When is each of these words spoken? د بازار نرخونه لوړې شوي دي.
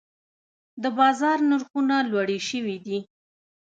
د 0.81 0.83
بازار 0.99 1.37
نرخونه 1.49 1.95
لوړې 2.11 2.39
شوي 2.49 2.77
دي. 2.85 2.99